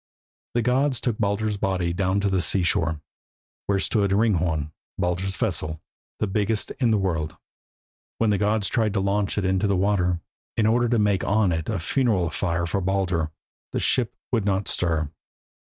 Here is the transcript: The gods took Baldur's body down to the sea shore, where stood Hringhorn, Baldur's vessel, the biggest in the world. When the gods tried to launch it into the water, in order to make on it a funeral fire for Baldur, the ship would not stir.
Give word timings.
The 0.55 0.63
gods 0.63 0.99
took 0.99 1.19
Baldur's 1.19 1.57
body 1.57 1.93
down 1.93 2.21
to 2.21 2.27
the 2.27 2.41
sea 2.41 2.63
shore, 2.63 3.01
where 3.67 3.77
stood 3.77 4.09
Hringhorn, 4.09 4.71
Baldur's 4.97 5.35
vessel, 5.35 5.79
the 6.17 6.25
biggest 6.25 6.71
in 6.79 6.89
the 6.89 6.97
world. 6.97 7.37
When 8.17 8.31
the 8.31 8.39
gods 8.39 8.67
tried 8.67 8.95
to 8.95 8.99
launch 8.99 9.37
it 9.37 9.45
into 9.45 9.67
the 9.67 9.77
water, 9.77 10.19
in 10.57 10.65
order 10.65 10.89
to 10.89 10.97
make 10.97 11.23
on 11.23 11.51
it 11.51 11.69
a 11.69 11.77
funeral 11.77 12.31
fire 12.31 12.65
for 12.65 12.81
Baldur, 12.81 13.29
the 13.73 13.79
ship 13.79 14.15
would 14.31 14.43
not 14.43 14.67
stir. 14.67 15.07